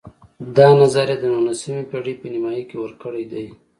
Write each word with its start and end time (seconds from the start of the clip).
دا 0.57 0.67
نظر 0.81 1.05
یې 1.11 1.17
د 1.19 1.23
نولسمې 1.33 1.83
پېړۍ 1.89 2.13
په 2.19 2.27
نیمایي 2.33 2.63
کې 2.69 2.77
ورکړی 2.79 3.23
دی. 3.31 3.45